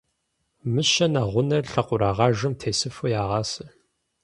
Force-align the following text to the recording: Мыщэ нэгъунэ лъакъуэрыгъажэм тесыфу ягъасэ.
Мыщэ 0.73 1.05
нэгъунэ 1.13 1.57
лъакъуэрыгъажэм 1.69 2.53
тесыфу 2.59 3.07
ягъасэ. 3.21 3.65